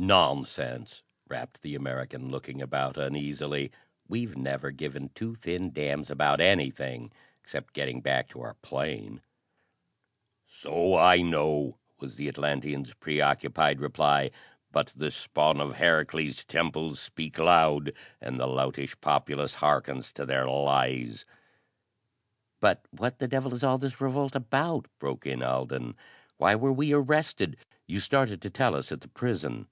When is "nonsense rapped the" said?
0.00-1.74